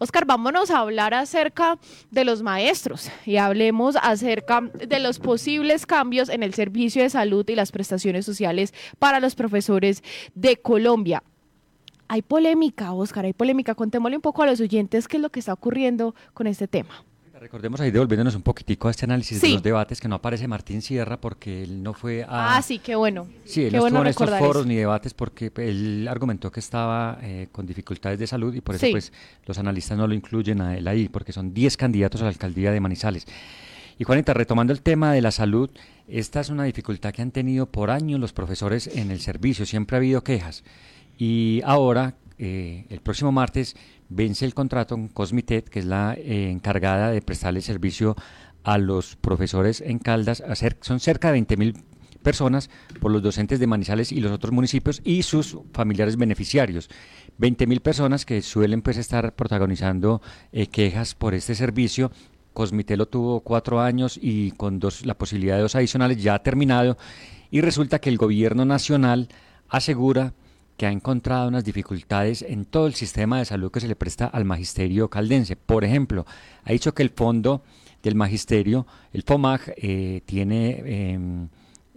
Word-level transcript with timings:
Oscar, 0.00 0.26
vámonos 0.26 0.70
a 0.70 0.78
hablar 0.78 1.12
acerca 1.12 1.78
de 2.12 2.24
los 2.24 2.42
maestros 2.42 3.10
y 3.26 3.36
hablemos 3.36 3.96
acerca 4.00 4.60
de 4.60 5.00
los 5.00 5.18
posibles 5.18 5.86
cambios 5.86 6.28
en 6.28 6.44
el 6.44 6.54
servicio 6.54 7.02
de 7.02 7.10
salud 7.10 7.44
y 7.48 7.56
las 7.56 7.72
prestaciones 7.72 8.24
sociales 8.24 8.72
para 9.00 9.18
los 9.18 9.34
profesores 9.34 10.04
de 10.36 10.56
Colombia. 10.56 11.24
Hay 12.06 12.22
polémica, 12.22 12.92
Oscar, 12.92 13.24
hay 13.24 13.32
polémica. 13.32 13.74
Contémosle 13.74 14.16
un 14.16 14.22
poco 14.22 14.42
a 14.42 14.46
los 14.46 14.60
oyentes 14.60 15.08
qué 15.08 15.16
es 15.16 15.22
lo 15.22 15.30
que 15.30 15.40
está 15.40 15.52
ocurriendo 15.52 16.14
con 16.32 16.46
este 16.46 16.68
tema. 16.68 17.04
Recordemos 17.40 17.80
ahí 17.80 17.92
devolviéndonos 17.92 18.34
un 18.34 18.42
poquitico 18.42 18.88
a 18.88 18.90
este 18.90 19.04
análisis 19.04 19.40
de 19.40 19.50
los 19.50 19.62
debates 19.62 20.00
que 20.00 20.08
no 20.08 20.16
aparece 20.16 20.48
Martín 20.48 20.82
Sierra 20.82 21.20
porque 21.20 21.62
él 21.62 21.82
no 21.82 21.94
fue 21.94 22.24
a... 22.24 22.56
Ah, 22.56 22.62
sí, 22.62 22.80
qué 22.80 22.96
bueno. 22.96 23.28
Sí, 23.44 23.64
él 23.64 23.72
no 23.72 23.86
estuvo 23.86 24.00
en 24.00 24.06
estos 24.08 24.30
foros 24.38 24.66
ni 24.66 24.74
debates 24.74 25.14
porque 25.14 25.52
él 25.56 26.08
argumentó 26.10 26.50
que 26.50 26.58
estaba 26.58 27.18
eh, 27.22 27.48
con 27.52 27.64
dificultades 27.64 28.18
de 28.18 28.26
salud 28.26 28.54
y 28.54 28.60
por 28.60 28.74
eso 28.74 28.86
pues 28.90 29.12
los 29.46 29.56
analistas 29.58 29.96
no 29.96 30.06
lo 30.08 30.14
incluyen 30.14 30.60
a 30.60 30.76
él 30.76 30.88
ahí 30.88 31.08
porque 31.08 31.32
son 31.32 31.54
10 31.54 31.76
candidatos 31.76 32.20
a 32.22 32.24
la 32.24 32.30
alcaldía 32.30 32.72
de 32.72 32.80
Manizales. 32.80 33.26
Y 33.98 34.04
Juanita, 34.04 34.34
retomando 34.34 34.72
el 34.72 34.82
tema 34.82 35.12
de 35.12 35.22
la 35.22 35.30
salud, 35.30 35.70
esta 36.08 36.40
es 36.40 36.48
una 36.50 36.64
dificultad 36.64 37.12
que 37.12 37.22
han 37.22 37.30
tenido 37.30 37.66
por 37.66 37.90
años 37.90 38.18
los 38.18 38.32
profesores 38.32 38.88
en 38.88 39.10
el 39.10 39.20
servicio, 39.20 39.64
siempre 39.64 39.96
ha 39.96 39.98
habido 39.98 40.22
quejas. 40.24 40.64
Y 41.18 41.62
ahora, 41.64 42.14
eh, 42.38 42.86
el 42.88 43.00
próximo 43.00 43.32
martes, 43.32 43.76
vence 44.08 44.44
el 44.44 44.54
contrato 44.54 44.94
con 44.94 45.08
Cosmitet, 45.08 45.68
que 45.68 45.80
es 45.80 45.84
la 45.84 46.14
eh, 46.14 46.50
encargada 46.50 47.10
de 47.10 47.20
prestarle 47.20 47.60
servicio 47.60 48.16
a 48.62 48.78
los 48.78 49.16
profesores 49.16 49.80
en 49.80 49.98
Caldas. 49.98 50.42
son 50.80 51.00
cerca 51.00 51.32
de 51.32 51.40
20.000 51.40 51.82
personas 52.22 52.70
por 53.00 53.10
los 53.10 53.22
docentes 53.22 53.60
de 53.60 53.66
Manizales 53.66 54.12
y 54.12 54.20
los 54.20 54.32
otros 54.32 54.52
municipios 54.52 55.00
y 55.04 55.22
sus 55.22 55.58
familiares 55.72 56.16
beneficiarios. 56.16 56.88
20.000 57.38 57.80
personas 57.80 58.24
que 58.24 58.42
suelen 58.42 58.82
pues 58.82 58.96
estar 58.96 59.34
protagonizando 59.34 60.20
eh, 60.52 60.66
quejas 60.66 61.14
por 61.14 61.34
este 61.34 61.54
servicio. 61.54 62.10
Cosmitelo 62.52 63.06
tuvo 63.06 63.40
cuatro 63.40 63.80
años 63.80 64.18
y 64.20 64.50
con 64.52 64.78
dos, 64.78 65.06
la 65.06 65.16
posibilidad 65.16 65.56
de 65.56 65.62
dos 65.62 65.76
adicionales 65.76 66.22
ya 66.22 66.34
ha 66.34 66.42
terminado 66.42 66.98
y 67.50 67.60
resulta 67.60 68.00
que 68.00 68.10
el 68.10 68.18
gobierno 68.18 68.64
nacional 68.64 69.28
asegura 69.68 70.34
que 70.78 70.86
ha 70.86 70.92
encontrado 70.92 71.48
unas 71.48 71.64
dificultades 71.64 72.40
en 72.40 72.64
todo 72.64 72.86
el 72.86 72.94
sistema 72.94 73.38
de 73.38 73.44
salud 73.44 73.70
que 73.70 73.80
se 73.80 73.88
le 73.88 73.96
presta 73.96 74.26
al 74.26 74.44
magisterio 74.44 75.10
caldense. 75.10 75.56
Por 75.56 75.84
ejemplo, 75.84 76.24
ha 76.64 76.72
dicho 76.72 76.94
que 76.94 77.02
el 77.02 77.10
fondo 77.10 77.64
del 78.00 78.14
magisterio, 78.14 78.86
el 79.12 79.24
FOMAG, 79.24 79.74
eh, 79.76 80.22
tiene 80.24 81.10
em, 81.12 81.48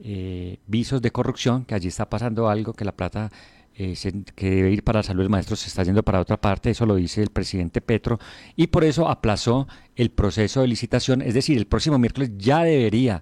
eh, 0.03 0.57
visos 0.65 0.99
de 0.99 1.11
corrupción, 1.11 1.63
que 1.63 1.75
allí 1.75 1.89
está 1.89 2.09
pasando 2.09 2.49
algo, 2.49 2.73
que 2.73 2.83
la 2.83 2.91
plata 2.91 3.31
eh, 3.75 3.95
que 4.35 4.49
debe 4.49 4.71
ir 4.71 4.83
para 4.83 4.99
la 4.99 5.03
salud 5.03 5.19
de 5.19 5.25
los 5.25 5.31
maestros 5.31 5.59
se 5.59 5.67
está 5.67 5.83
yendo 5.83 6.01
para 6.01 6.19
otra 6.19 6.41
parte, 6.41 6.71
eso 6.71 6.87
lo 6.87 6.95
dice 6.95 7.21
el 7.21 7.29
presidente 7.29 7.81
Petro, 7.81 8.19
y 8.55 8.67
por 8.67 8.83
eso 8.83 9.07
aplazó 9.07 9.67
el 9.95 10.09
proceso 10.09 10.61
de 10.61 10.67
licitación, 10.67 11.21
es 11.21 11.35
decir, 11.35 11.55
el 11.55 11.67
próximo 11.67 11.99
miércoles 11.99 12.31
ya 12.35 12.63
debería 12.63 13.21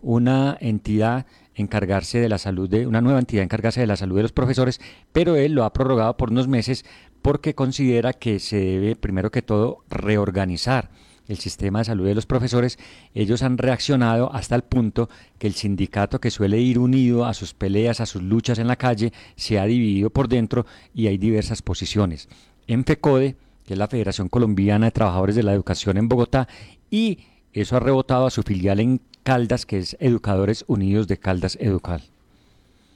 una 0.00 0.56
entidad 0.58 1.26
encargarse 1.60 2.18
de 2.18 2.28
la 2.28 2.38
salud 2.38 2.68
de 2.68 2.86
una 2.86 3.00
nueva 3.00 3.18
entidad 3.18 3.44
encargarse 3.44 3.80
de 3.80 3.86
la 3.86 3.96
salud 3.96 4.16
de 4.16 4.22
los 4.22 4.32
profesores, 4.32 4.80
pero 5.12 5.36
él 5.36 5.52
lo 5.52 5.64
ha 5.64 5.72
prorrogado 5.72 6.16
por 6.16 6.30
unos 6.30 6.48
meses 6.48 6.84
porque 7.22 7.54
considera 7.54 8.12
que 8.12 8.38
se 8.38 8.56
debe 8.56 8.96
primero 8.96 9.30
que 9.30 9.42
todo 9.42 9.84
reorganizar 9.88 10.90
el 11.30 11.38
sistema 11.38 11.78
de 11.78 11.84
salud 11.84 12.06
de 12.06 12.14
los 12.14 12.26
profesores, 12.26 12.78
ellos 13.14 13.42
han 13.42 13.56
reaccionado 13.56 14.32
hasta 14.34 14.56
el 14.56 14.62
punto 14.62 15.08
que 15.38 15.46
el 15.46 15.54
sindicato 15.54 16.20
que 16.20 16.30
suele 16.30 16.58
ir 16.58 16.78
unido 16.78 17.24
a 17.24 17.34
sus 17.34 17.54
peleas, 17.54 18.00
a 18.00 18.06
sus 18.06 18.22
luchas 18.22 18.58
en 18.58 18.66
la 18.66 18.76
calle, 18.76 19.12
se 19.36 19.58
ha 19.60 19.64
dividido 19.64 20.10
por 20.10 20.28
dentro 20.28 20.66
y 20.92 21.06
hay 21.06 21.18
diversas 21.18 21.62
posiciones. 21.62 22.28
En 22.66 22.84
FECODE, 22.84 23.36
que 23.64 23.74
es 23.74 23.78
la 23.78 23.86
Federación 23.86 24.28
Colombiana 24.28 24.86
de 24.86 24.92
Trabajadores 24.92 25.36
de 25.36 25.44
la 25.44 25.52
Educación 25.52 25.98
en 25.98 26.08
Bogotá, 26.08 26.48
y 26.90 27.18
eso 27.52 27.76
ha 27.76 27.80
rebotado 27.80 28.26
a 28.26 28.30
su 28.30 28.42
filial 28.42 28.80
en 28.80 29.00
Caldas, 29.22 29.66
que 29.66 29.78
es 29.78 29.96
Educadores 30.00 30.64
Unidos 30.66 31.06
de 31.06 31.18
Caldas 31.18 31.56
Educal. 31.60 32.02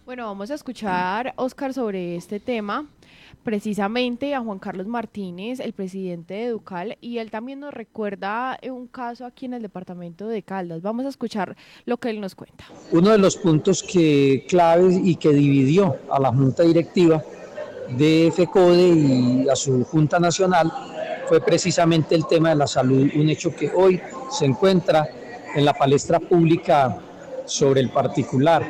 Bueno, 0.07 0.27
vamos 0.27 0.51
a 0.51 0.55
escuchar, 0.55 1.33
Oscar, 1.37 1.73
sobre 1.73 2.17
este 2.17 2.39
tema, 2.39 2.87
precisamente 3.43 4.35
a 4.35 4.41
Juan 4.41 4.59
Carlos 4.59 4.87
Martínez, 4.87 5.61
el 5.61 5.73
presidente 5.73 6.35
de 6.35 6.45
Educal, 6.45 6.99
y 7.01 7.19
él 7.19 7.31
también 7.31 7.61
nos 7.61 7.73
recuerda 7.73 8.59
un 8.71 8.87
caso 8.87 9.25
aquí 9.25 9.47
en 9.47 9.55
el 9.55 9.63
departamento 9.63 10.29
de 10.29 10.43
Caldas. 10.43 10.83
Vamos 10.83 11.07
a 11.07 11.09
escuchar 11.09 11.57
lo 11.87 11.97
que 11.97 12.11
él 12.11 12.21
nos 12.21 12.35
cuenta. 12.35 12.65
Uno 12.93 13.11
de 13.11 13.19
los 13.19 13.37
puntos 13.37 13.83
que 13.83 14.45
claves 14.49 15.01
y 15.03 15.17
que 15.17 15.31
dividió 15.31 15.97
a 16.11 16.21
la 16.21 16.31
Junta 16.31 16.65
Directiva 16.65 17.23
de 17.97 18.33
FECODE 18.35 18.89
y 18.89 19.49
a 19.49 19.57
su 19.57 19.85
Junta 19.85 20.19
Nacional 20.19 20.71
fue 21.27 21.41
precisamente 21.41 22.15
el 22.15 22.27
tema 22.27 22.51
de 22.51 22.57
la 22.57 22.67
salud, 22.67 23.11
un 23.15 23.29
hecho 23.31 23.55
que 23.55 23.71
hoy 23.75 24.01
se 24.31 24.45
encuentra 24.45 25.09
en 25.55 25.65
la 25.65 25.73
palestra 25.73 26.21
pública 26.21 26.99
sobre 27.47 27.81
el 27.81 27.91
particular. 27.91 28.65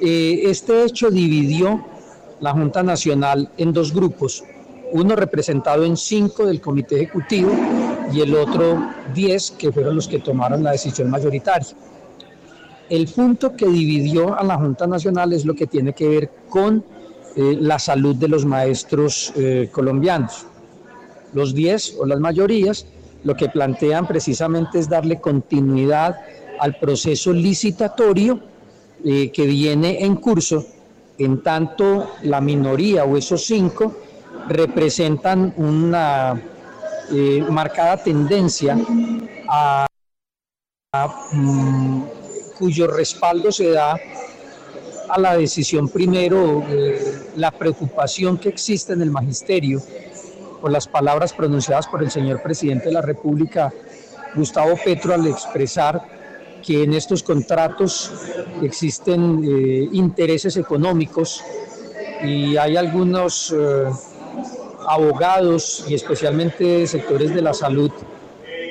Eh, 0.00 0.42
este 0.44 0.84
hecho 0.84 1.10
dividió 1.10 1.84
la 2.40 2.52
Junta 2.52 2.82
Nacional 2.82 3.50
en 3.58 3.72
dos 3.72 3.92
grupos, 3.92 4.44
uno 4.92 5.14
representado 5.14 5.84
en 5.84 5.96
cinco 5.96 6.46
del 6.46 6.60
Comité 6.60 6.96
Ejecutivo 6.96 7.52
y 8.12 8.20
el 8.20 8.34
otro 8.34 8.82
diez 9.14 9.50
que 9.50 9.70
fueron 9.70 9.96
los 9.96 10.08
que 10.08 10.18
tomaron 10.18 10.62
la 10.62 10.72
decisión 10.72 11.10
mayoritaria. 11.10 11.68
El 12.88 13.06
punto 13.06 13.54
que 13.54 13.66
dividió 13.66 14.36
a 14.36 14.42
la 14.42 14.56
Junta 14.56 14.86
Nacional 14.86 15.32
es 15.32 15.44
lo 15.44 15.54
que 15.54 15.66
tiene 15.66 15.92
que 15.92 16.08
ver 16.08 16.30
con 16.48 16.84
eh, 17.36 17.56
la 17.60 17.78
salud 17.78 18.16
de 18.16 18.26
los 18.26 18.44
maestros 18.44 19.32
eh, 19.36 19.68
colombianos. 19.70 20.46
Los 21.32 21.54
diez 21.54 21.94
o 22.00 22.06
las 22.06 22.18
mayorías 22.18 22.86
lo 23.24 23.36
que 23.36 23.48
plantean 23.48 24.06
precisamente 24.06 24.78
es 24.78 24.88
darle 24.88 25.20
continuidad 25.20 26.16
al 26.58 26.76
proceso 26.76 27.32
licitatorio 27.32 28.40
eh, 29.04 29.30
que 29.30 29.46
viene 29.46 30.04
en 30.04 30.16
curso, 30.16 30.66
en 31.18 31.42
tanto 31.42 32.12
la 32.22 32.40
minoría 32.40 33.04
o 33.04 33.16
esos 33.16 33.44
cinco 33.44 33.94
representan 34.48 35.52
una 35.56 36.40
eh, 37.10 37.44
marcada 37.48 37.96
tendencia 38.02 38.78
a, 39.48 39.86
mm, 41.32 42.02
cuyo 42.58 42.86
respaldo 42.86 43.52
se 43.52 43.70
da 43.70 43.96
a 45.08 45.18
la 45.18 45.36
decisión 45.36 45.88
primero, 45.88 46.62
eh, 46.68 47.30
la 47.36 47.50
preocupación 47.50 48.38
que 48.38 48.48
existe 48.48 48.92
en 48.92 49.02
el 49.02 49.10
magisterio 49.10 49.82
por 50.60 50.70
las 50.70 50.86
palabras 50.86 51.32
pronunciadas 51.32 51.86
por 51.86 52.02
el 52.02 52.10
señor 52.10 52.42
presidente 52.42 52.86
de 52.86 52.92
la 52.92 53.02
República, 53.02 53.72
Gustavo 54.34 54.76
Petro, 54.84 55.14
al 55.14 55.26
expresar 55.26 56.02
que 56.64 56.82
en 56.82 56.94
estos 56.94 57.22
contratos 57.22 58.12
existen 58.62 59.42
eh, 59.44 59.88
intereses 59.92 60.56
económicos 60.56 61.42
y 62.22 62.56
hay 62.56 62.76
algunos 62.76 63.54
eh, 63.56 63.90
abogados 64.86 65.84
y 65.88 65.94
especialmente 65.94 66.86
sectores 66.86 67.34
de 67.34 67.42
la 67.42 67.54
salud 67.54 67.90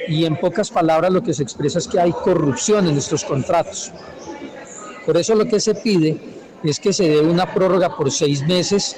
y 0.08 0.26
en 0.26 0.36
pocas 0.38 0.72
palabras 0.72 1.12
lo 1.12 1.22
que 1.22 1.34
se 1.34 1.44
expresa 1.44 1.80
es 1.80 1.88
que 1.88 2.00
hay 2.00 2.12
corrupción 2.12 2.88
en 2.88 2.98
estos 2.98 3.24
contratos. 3.24 3.92
Por 5.06 5.18
eso 5.18 5.36
lo 5.36 5.46
que 5.46 5.60
se 5.60 5.76
pide 5.76 6.20
es 6.64 6.80
que 6.80 6.94
se 6.94 7.10
dé 7.10 7.22
una 7.22 7.54
prórroga 7.54 7.96
por 7.96 8.12
seis 8.12 8.46
meses 8.46 8.96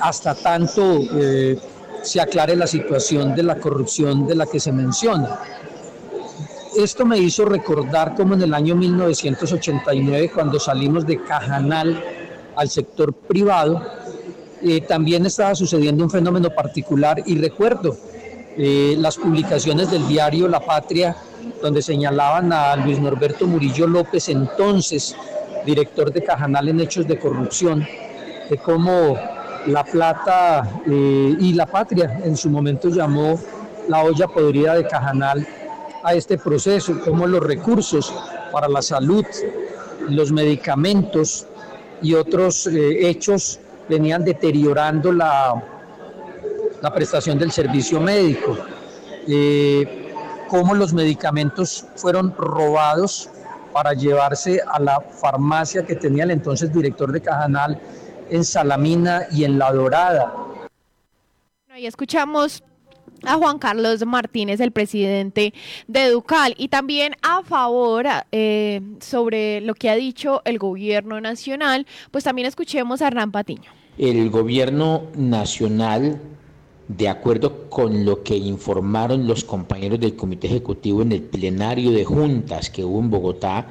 hasta 0.00 0.34
tanto 0.34 1.00
eh, 1.14 1.58
se 2.02 2.20
aclare 2.20 2.56
la 2.56 2.66
situación 2.66 3.34
de 3.34 3.42
la 3.42 3.56
corrupción 3.56 4.26
de 4.26 4.34
la 4.34 4.46
que 4.46 4.60
se 4.60 4.72
menciona. 4.72 5.38
Esto 6.76 7.04
me 7.04 7.18
hizo 7.18 7.44
recordar 7.44 8.14
como 8.14 8.34
en 8.34 8.42
el 8.42 8.54
año 8.54 8.76
1989, 8.76 10.30
cuando 10.32 10.60
salimos 10.60 11.06
de 11.06 11.22
Cajanal 11.22 12.02
al 12.54 12.70
sector 12.70 13.12
privado, 13.12 13.82
eh, 14.62 14.80
también 14.82 15.26
estaba 15.26 15.54
sucediendo 15.54 16.04
un 16.04 16.10
fenómeno 16.10 16.50
particular 16.50 17.22
y 17.26 17.38
recuerdo 17.38 17.96
eh, 18.56 18.94
las 18.98 19.16
publicaciones 19.16 19.90
del 19.90 20.06
diario 20.06 20.46
La 20.48 20.60
Patria, 20.60 21.16
donde 21.62 21.82
señalaban 21.82 22.52
a 22.52 22.76
Luis 22.76 23.00
Norberto 23.00 23.46
Murillo 23.46 23.86
López, 23.86 24.28
entonces 24.28 25.16
director 25.64 26.12
de 26.12 26.22
Cajanal 26.22 26.68
en 26.68 26.80
hechos 26.80 27.06
de 27.06 27.18
corrupción, 27.18 27.86
de 28.48 28.58
cómo 28.58 29.18
la 29.66 29.84
Plata 29.84 30.68
eh, 30.86 31.36
y 31.38 31.52
La 31.54 31.66
Patria 31.66 32.20
en 32.24 32.36
su 32.36 32.50
momento 32.50 32.88
llamó 32.88 33.38
la 33.88 34.02
olla 34.02 34.26
podrida 34.28 34.74
de 34.74 34.86
Cajanal 34.86 35.46
a 36.02 36.14
este 36.14 36.38
proceso, 36.38 36.98
como 37.00 37.26
los 37.26 37.42
recursos 37.42 38.12
para 38.52 38.68
la 38.68 38.82
salud, 38.82 39.24
los 40.08 40.32
medicamentos 40.32 41.46
y 42.02 42.14
otros 42.14 42.66
eh, 42.66 43.08
hechos 43.08 43.60
venían 43.88 44.24
deteriorando 44.24 45.12
la, 45.12 45.62
la 46.80 46.94
prestación 46.94 47.38
del 47.38 47.52
servicio 47.52 48.00
médico, 48.00 48.56
eh, 49.28 50.12
cómo 50.48 50.74
los 50.74 50.94
medicamentos 50.94 51.84
fueron 51.96 52.34
robados 52.36 53.28
para 53.72 53.92
llevarse 53.92 54.60
a 54.66 54.80
la 54.80 55.00
farmacia 55.00 55.84
que 55.84 55.94
tenía 55.94 56.24
el 56.24 56.30
entonces 56.30 56.72
director 56.72 57.12
de 57.12 57.20
Cajanal 57.20 57.80
en 58.30 58.44
Salamina 58.44 59.26
y 59.30 59.44
en 59.44 59.58
La 59.58 59.72
Dorada. 59.72 60.32
Ahí 61.68 61.86
escuchamos 61.86 62.62
a 63.24 63.36
Juan 63.36 63.58
Carlos 63.58 64.04
Martínez, 64.06 64.60
el 64.60 64.72
presidente 64.72 65.52
de 65.86 66.04
Educal, 66.04 66.54
y 66.56 66.68
también 66.68 67.14
a 67.22 67.42
favor 67.42 68.06
eh, 68.32 68.80
sobre 69.00 69.60
lo 69.60 69.74
que 69.74 69.90
ha 69.90 69.96
dicho 69.96 70.42
el 70.44 70.58
gobierno 70.58 71.20
nacional, 71.20 71.86
pues 72.10 72.24
también 72.24 72.48
escuchemos 72.48 73.02
a 73.02 73.08
Hernán 73.08 73.30
Patiño. 73.30 73.70
El 73.98 74.30
gobierno 74.30 75.02
nacional, 75.16 76.20
de 76.88 77.08
acuerdo 77.08 77.68
con 77.68 78.04
lo 78.04 78.22
que 78.22 78.36
informaron 78.36 79.26
los 79.26 79.44
compañeros 79.44 80.00
del 80.00 80.16
Comité 80.16 80.46
Ejecutivo 80.46 81.02
en 81.02 81.12
el 81.12 81.22
plenario 81.22 81.90
de 81.90 82.04
juntas 82.04 82.70
que 82.70 82.84
hubo 82.84 82.98
en 83.00 83.10
Bogotá 83.10 83.66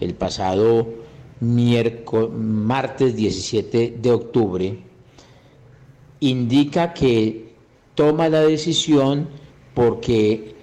el 0.00 0.14
pasado 0.14 1.03
miércoles, 1.44 2.30
martes 2.32 3.14
17 3.14 3.98
de 4.00 4.10
octubre, 4.10 4.78
indica 6.20 6.92
que 6.94 7.52
toma 7.94 8.28
la 8.28 8.40
decisión 8.42 9.28
porque 9.74 10.54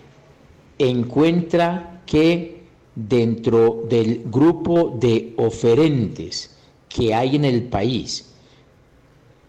encuentra 0.80 2.02
que 2.06 2.64
dentro 2.96 3.86
del 3.88 4.24
grupo 4.26 4.98
de 5.00 5.34
oferentes 5.38 6.58
que 6.90 7.14
hay 7.14 7.36
en 7.36 7.46
el 7.46 7.64
país 7.64 8.34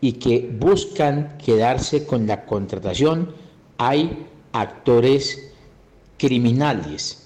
y 0.01 0.13
que 0.13 0.51
buscan 0.59 1.39
quedarse 1.39 2.07
con 2.07 2.27
la 2.27 2.45
contratación, 2.45 3.35
hay 3.79 4.27
actores 4.53 5.53
criminales 6.19 7.22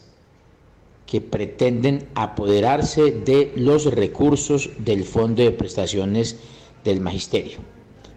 que 1.06 1.20
pretenden 1.20 2.08
apoderarse 2.14 3.12
de 3.12 3.52
los 3.56 3.86
recursos 3.94 4.70
del 4.78 5.04
Fondo 5.04 5.42
de 5.42 5.52
Prestaciones 5.52 6.36
del 6.84 7.00
Magisterio. 7.00 7.58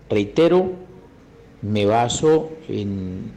Reitero, 0.09 0.71
me 1.61 1.85
baso 1.85 2.49
en 2.67 3.31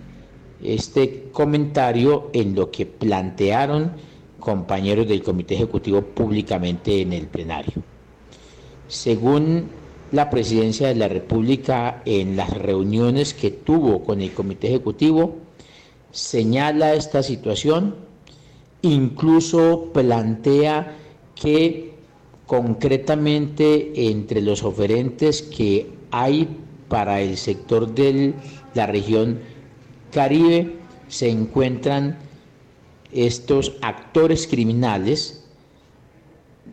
este 0.62 1.28
comentario 1.32 2.30
en 2.32 2.54
lo 2.54 2.70
que 2.70 2.86
plantearon 2.86 3.92
compañeros 4.40 5.06
del 5.06 5.22
Comité 5.22 5.54
Ejecutivo 5.54 6.02
públicamente 6.02 7.00
en 7.00 7.12
el 7.12 7.26
plenario. 7.26 7.74
Según 8.88 9.68
la 10.12 10.30
Presidencia 10.30 10.88
de 10.88 10.94
la 10.94 11.08
República 11.08 12.02
en 12.04 12.36
las 12.36 12.50
reuniones 12.50 13.34
que 13.34 13.50
tuvo 13.50 14.02
con 14.04 14.20
el 14.20 14.32
Comité 14.32 14.68
Ejecutivo, 14.68 15.36
señala 16.10 16.94
esta 16.94 17.22
situación, 17.22 17.96
incluso 18.82 19.90
plantea 19.92 20.96
que 21.34 21.94
concretamente 22.46 24.10
entre 24.10 24.42
los 24.42 24.62
oferentes 24.62 25.42
que 25.42 25.90
hay 26.10 26.48
para 26.88 27.22
el 27.22 27.36
sector 27.36 27.94
de 27.94 28.34
la 28.74 28.86
región 28.86 29.40
Caribe 30.12 30.76
se 31.08 31.30
encuentran 31.30 32.18
estos 33.12 33.76
actores 33.80 34.46
criminales 34.46 35.44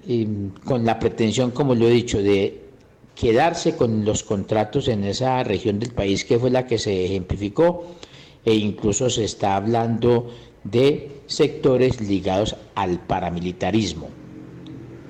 em, 0.08 0.50
con 0.66 0.86
la 0.86 1.00
pretensión, 1.00 1.52
como 1.52 1.76
lo 1.76 1.88
he 1.88 1.92
dicho, 1.92 2.22
de 2.22 2.62
quedarse 3.16 3.76
con 3.76 4.06
los 4.06 4.24
contratos 4.24 4.88
en 4.88 5.04
esa 5.04 5.44
región 5.44 5.80
del 5.80 5.92
país 5.92 6.26
que 6.26 6.40
fue 6.40 6.50
la 6.50 6.68
que 6.68 6.78
se 6.78 7.06
ejemplificó 7.06 7.86
e 8.46 8.56
incluso 8.56 9.10
se 9.10 9.26
está 9.26 9.56
hablando 9.58 10.30
de 10.64 11.22
sectores 11.28 12.02
ligados 12.02 12.56
al 12.76 13.00
paramilitarismo. 13.00 14.10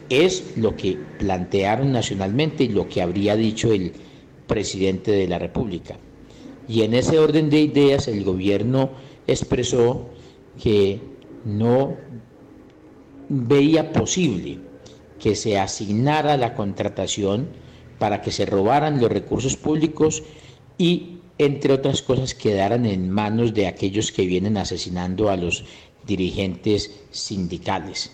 Es 0.09 0.57
lo 0.57 0.75
que 0.75 0.97
plantearon 1.19 1.91
nacionalmente 1.91 2.63
y 2.63 2.69
lo 2.69 2.87
que 2.89 3.01
habría 3.01 3.35
dicho 3.35 3.71
el 3.71 3.93
presidente 4.47 5.11
de 5.11 5.27
la 5.27 5.39
República. 5.39 5.97
Y 6.67 6.81
en 6.83 6.93
ese 6.93 7.19
orden 7.19 7.49
de 7.49 7.61
ideas 7.61 8.07
el 8.07 8.23
gobierno 8.23 8.91
expresó 9.27 10.09
que 10.61 10.99
no 11.45 11.95
veía 13.29 13.91
posible 13.91 14.57
que 15.19 15.35
se 15.35 15.59
asignara 15.59 16.37
la 16.37 16.55
contratación 16.55 17.47
para 17.99 18.21
que 18.21 18.31
se 18.31 18.45
robaran 18.45 19.01
los 19.01 19.11
recursos 19.11 19.57
públicos 19.57 20.23
y, 20.79 21.19
entre 21.37 21.73
otras 21.73 22.01
cosas, 22.01 22.33
quedaran 22.33 22.87
en 22.87 23.11
manos 23.11 23.53
de 23.53 23.67
aquellos 23.67 24.11
que 24.11 24.25
vienen 24.25 24.57
asesinando 24.57 25.29
a 25.29 25.37
los 25.37 25.63
dirigentes 26.07 26.91
sindicales. 27.11 28.11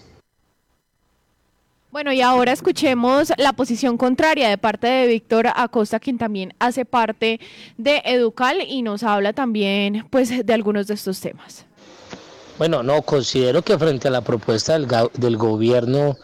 Bueno, 1.91 2.12
y 2.12 2.19
ahora 2.19 2.51
escuchemos 2.51 3.31
la 3.38 3.53
posición 3.53 3.97
contraria 3.97 4.50
de 4.50 4.57
parte 4.57 4.88
de 4.88 5.07
Víctor 5.07 5.47
Acosta, 5.56 5.97
quien 5.97 6.17
también 6.17 6.53
hace 6.59 6.83
parte 6.83 7.39
de 7.77 8.01
Educal 8.03 8.57
y 8.67 8.81
nos 8.81 9.03
habla 9.03 9.31
también 9.31 10.06
pues 10.09 10.45
de 10.45 10.53
algunos 10.53 10.88
de 10.88 10.95
estos 10.95 11.21
temas. 11.21 11.65
Bueno, 12.57 12.83
no, 12.83 13.01
considero 13.03 13.62
que 13.62 13.77
frente 13.77 14.09
a 14.09 14.12
la 14.12 14.21
propuesta 14.21 14.77
del, 14.77 15.38
gobierno 15.38 16.17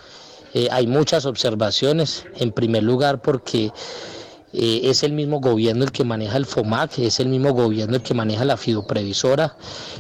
eh, 0.54 0.68
hay 0.72 0.88
muchas 0.88 1.26
observaciones. 1.26 2.26
En 2.36 2.52
primer 2.52 2.84
lugar, 2.84 3.22
porque 3.22 3.72
eh, 4.54 4.82
es 4.84 5.04
el 5.04 5.14
mismo 5.14 5.40
gobierno 5.40 5.84
el 5.84 5.92
que 5.92 6.04
maneja 6.04 6.38
el 6.38 6.46
FOMAC, 6.46 7.00
es 7.00 7.20
el 7.20 7.30
mismo 7.30 7.54
gobierno 7.54 7.96
el 7.96 8.02
que 8.02 8.14
maneja 8.14 8.46
la 8.46 8.58
fidoprevisora, 8.58 9.56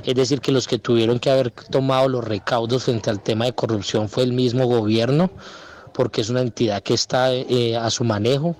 es 0.05 0.15
decir, 0.15 0.41
que 0.41 0.51
los 0.51 0.67
que 0.67 0.79
tuvieron 0.79 1.19
que 1.19 1.29
haber 1.29 1.51
tomado 1.51 2.09
los 2.09 2.23
recaudos 2.23 2.83
frente 2.83 3.09
al 3.09 3.21
tema 3.21 3.45
de 3.45 3.53
corrupción 3.53 4.09
fue 4.09 4.23
el 4.23 4.33
mismo 4.33 4.65
gobierno 4.65 5.31
porque 5.93 6.21
es 6.21 6.29
una 6.29 6.41
entidad 6.41 6.81
que 6.83 6.93
está 6.93 7.33
eh, 7.33 7.75
a 7.75 7.89
su 7.89 8.03
manejo. 8.03 8.55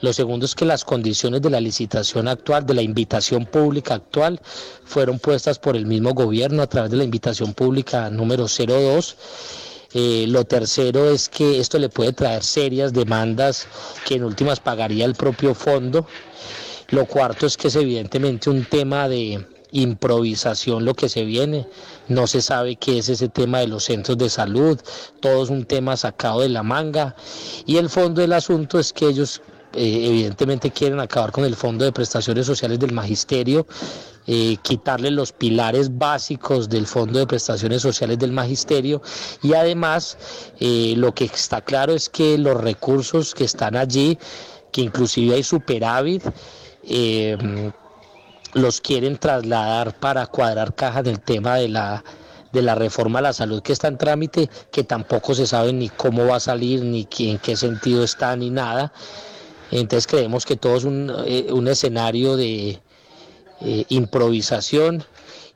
Lo 0.00 0.12
segundo 0.12 0.46
es 0.46 0.54
que 0.54 0.64
las 0.64 0.84
condiciones 0.84 1.42
de 1.42 1.50
la 1.50 1.60
licitación 1.60 2.28
actual, 2.28 2.66
de 2.66 2.74
la 2.74 2.82
invitación 2.82 3.46
pública 3.46 3.94
actual, 3.94 4.40
fueron 4.84 5.18
puestas 5.18 5.58
por 5.58 5.76
el 5.76 5.86
mismo 5.86 6.14
gobierno 6.14 6.62
a 6.62 6.66
través 6.66 6.90
de 6.90 6.98
la 6.98 7.04
invitación 7.04 7.54
pública 7.54 8.10
número 8.10 8.46
02. 8.46 9.16
Eh, 9.94 10.26
lo 10.28 10.44
tercero 10.44 11.10
es 11.10 11.28
que 11.28 11.60
esto 11.60 11.78
le 11.78 11.88
puede 11.88 12.12
traer 12.12 12.44
serias 12.44 12.92
demandas 12.92 13.66
que 14.06 14.16
en 14.16 14.24
últimas 14.24 14.60
pagaría 14.60 15.04
el 15.04 15.14
propio 15.14 15.54
fondo. 15.54 16.06
Lo 16.88 17.06
cuarto 17.06 17.46
es 17.46 17.56
que 17.56 17.68
es 17.68 17.76
evidentemente 17.76 18.50
un 18.50 18.64
tema 18.64 19.08
de, 19.08 19.44
improvisación 19.72 20.84
lo 20.84 20.94
que 20.94 21.08
se 21.08 21.24
viene, 21.24 21.66
no 22.08 22.26
se 22.26 22.40
sabe 22.40 22.76
qué 22.76 22.98
es 22.98 23.08
ese 23.08 23.28
tema 23.28 23.60
de 23.60 23.68
los 23.68 23.84
centros 23.84 24.16
de 24.18 24.30
salud, 24.30 24.78
todo 25.20 25.42
es 25.42 25.50
un 25.50 25.64
tema 25.64 25.96
sacado 25.96 26.40
de 26.40 26.48
la 26.48 26.62
manga 26.62 27.14
y 27.66 27.76
el 27.76 27.90
fondo 27.90 28.20
del 28.20 28.32
asunto 28.32 28.78
es 28.78 28.92
que 28.92 29.06
ellos 29.06 29.42
eh, 29.74 30.06
evidentemente 30.06 30.70
quieren 30.70 30.98
acabar 30.98 31.30
con 31.30 31.44
el 31.44 31.54
fondo 31.54 31.84
de 31.84 31.92
prestaciones 31.92 32.46
sociales 32.46 32.78
del 32.78 32.92
magisterio, 32.92 33.66
eh, 34.26 34.56
quitarle 34.62 35.10
los 35.10 35.32
pilares 35.32 35.96
básicos 35.96 36.68
del 36.68 36.86
fondo 36.86 37.18
de 37.18 37.26
prestaciones 37.26 37.82
sociales 37.82 38.18
del 38.18 38.32
magisterio 38.32 39.02
y 39.42 39.52
además 39.54 40.16
eh, 40.58 40.94
lo 40.96 41.14
que 41.14 41.24
está 41.24 41.60
claro 41.60 41.92
es 41.92 42.08
que 42.08 42.38
los 42.38 42.58
recursos 42.58 43.34
que 43.34 43.44
están 43.44 43.76
allí, 43.76 44.18
que 44.72 44.80
inclusive 44.80 45.34
hay 45.34 45.42
superávit, 45.42 46.22
los 48.54 48.80
quieren 48.80 49.18
trasladar 49.18 49.98
para 49.98 50.26
cuadrar 50.26 50.74
cajas 50.74 51.04
del 51.04 51.20
tema 51.20 51.56
de 51.56 51.68
la 51.68 52.02
de 52.52 52.62
la 52.62 52.74
reforma 52.74 53.18
a 53.18 53.22
la 53.22 53.32
salud 53.32 53.62
que 53.62 53.72
está 53.72 53.88
en 53.88 53.98
trámite, 53.98 54.48
que 54.70 54.84
tampoco 54.84 55.34
se 55.34 55.46
sabe 55.46 55.72
ni 55.72 55.88
cómo 55.90 56.26
va 56.26 56.36
a 56.36 56.40
salir, 56.40 56.82
ni 56.82 57.06
en 57.18 57.38
qué 57.38 57.56
sentido 57.56 58.04
está, 58.04 58.34
ni 58.36 58.50
nada. 58.50 58.92
Entonces 59.70 60.06
creemos 60.06 60.46
que 60.46 60.56
todo 60.56 60.76
es 60.76 60.84
un, 60.84 61.12
eh, 61.26 61.46
escenario 61.70 62.36
de 62.36 62.80
eh, 63.60 63.84
improvisación 63.88 65.04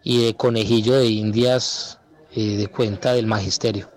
y 0.02 0.24
de 0.24 0.34
conejillo 0.34 0.94
de 0.94 1.06
indias 1.06 1.98
eh, 2.34 2.56
de 2.56 2.66
cuenta 2.66 3.14
del 3.14 3.26
magisterio 3.26 3.88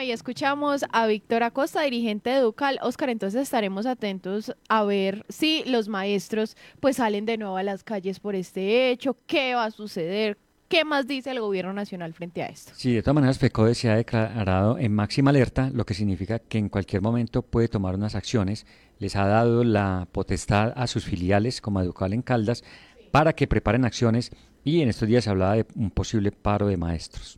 ahí 0.00 0.12
escuchamos 0.12 0.84
a 0.92 1.06
Víctor 1.06 1.42
Acosta, 1.42 1.82
dirigente 1.82 2.30
de 2.30 2.36
Educal. 2.36 2.78
Oscar, 2.80 3.10
entonces 3.10 3.42
estaremos 3.42 3.84
atentos 3.84 4.54
a 4.68 4.82
ver 4.82 5.26
si 5.28 5.62
los 5.64 5.88
maestros 5.88 6.56
pues 6.80 6.96
salen 6.96 7.26
de 7.26 7.36
nuevo 7.36 7.58
a 7.58 7.62
las 7.62 7.84
calles 7.84 8.18
por 8.18 8.34
este 8.34 8.90
hecho, 8.90 9.18
qué 9.26 9.54
va 9.54 9.66
a 9.66 9.70
suceder, 9.70 10.38
¿Qué 10.70 10.84
más 10.84 11.08
dice 11.08 11.32
el 11.32 11.40
gobierno 11.40 11.72
nacional 11.72 12.14
frente 12.14 12.44
a 12.44 12.46
esto? 12.46 12.70
Sí, 12.76 12.94
de 12.94 13.02
todas 13.02 13.16
maneras, 13.16 13.40
FECODE 13.40 13.74
se 13.74 13.90
ha 13.90 13.96
declarado 13.96 14.78
en 14.78 14.94
máxima 14.94 15.30
alerta, 15.30 15.68
lo 15.74 15.84
que 15.84 15.94
significa 15.94 16.38
que 16.38 16.58
en 16.58 16.68
cualquier 16.68 17.02
momento 17.02 17.42
puede 17.42 17.66
tomar 17.66 17.96
unas 17.96 18.14
acciones. 18.14 18.66
Les 19.00 19.16
ha 19.16 19.26
dado 19.26 19.64
la 19.64 20.06
potestad 20.12 20.72
a 20.76 20.86
sus 20.86 21.04
filiales, 21.04 21.60
como 21.60 21.80
Educal 21.80 22.12
en 22.12 22.22
Caldas, 22.22 22.62
para 23.10 23.32
que 23.32 23.48
preparen 23.48 23.84
acciones 23.84 24.30
y 24.62 24.80
en 24.80 24.88
estos 24.88 25.08
días 25.08 25.24
se 25.24 25.30
hablaba 25.30 25.56
de 25.56 25.66
un 25.74 25.90
posible 25.90 26.30
paro 26.30 26.68
de 26.68 26.76
maestros. 26.76 27.36